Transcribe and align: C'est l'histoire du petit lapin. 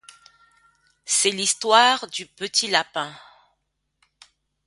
C'est 1.05 1.29
l'histoire 1.29 2.07
du 2.07 2.25
petit 2.25 2.67
lapin. 2.69 3.13